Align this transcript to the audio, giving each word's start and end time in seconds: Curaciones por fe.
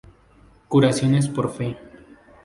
Curaciones 0.67 1.29
por 1.29 1.47
fe. 1.53 1.77